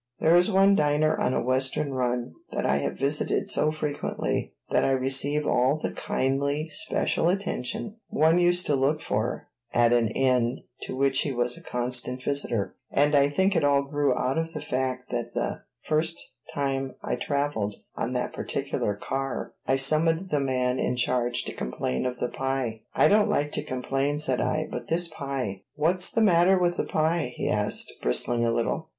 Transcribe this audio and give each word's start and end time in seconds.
There 0.19 0.35
is 0.35 0.49
one 0.49 0.73
diner 0.73 1.15
on 1.19 1.35
a 1.35 1.43
Western 1.43 1.93
run 1.93 2.33
that 2.51 2.65
I 2.65 2.77
have 2.77 2.97
visited 2.97 3.47
so 3.47 3.71
frequently 3.71 4.55
that 4.71 4.83
I 4.83 4.89
receive 4.93 5.45
all 5.45 5.77
the 5.77 5.91
kindly 5.91 6.69
special 6.71 7.29
attention 7.29 7.97
one 8.07 8.39
used 8.39 8.65
to 8.65 8.75
look 8.75 8.99
for 8.99 9.49
at 9.75 9.93
an 9.93 10.07
inn 10.07 10.63
to 10.87 10.95
which 10.95 11.21
he 11.21 11.31
was 11.31 11.55
a 11.55 11.61
constant 11.61 12.23
visitor; 12.23 12.75
and 12.89 13.13
I 13.15 13.29
think 13.29 13.55
it 13.55 13.63
all 13.63 13.83
grew 13.83 14.15
out 14.17 14.39
of 14.39 14.53
the 14.53 14.59
fact 14.61 15.11
that 15.11 15.35
the 15.35 15.65
first 15.83 16.17
time 16.51 16.95
I 17.03 17.15
traveled 17.15 17.75
on 17.93 18.13
that 18.13 18.33
particular 18.33 18.95
car 18.95 19.53
I 19.67 19.75
summoned 19.75 20.31
the 20.31 20.39
man 20.39 20.79
in 20.79 20.95
charge 20.95 21.43
to 21.43 21.53
complain 21.53 22.07
of 22.07 22.17
the 22.17 22.29
pie. 22.29 22.81
"I 22.95 23.07
don't 23.07 23.29
like 23.29 23.51
to 23.51 23.63
complain," 23.63 24.17
said 24.17 24.41
I; 24.41 24.67
"but 24.71 24.87
this 24.87 25.09
pie" 25.09 25.61
"What's 25.75 26.09
the 26.09 26.21
matter 26.21 26.57
with 26.57 26.77
the 26.77 26.85
pie?" 26.85 27.33
he 27.35 27.47
asked, 27.47 27.93
bristling 28.01 28.43
a 28.43 28.51
little. 28.51 28.89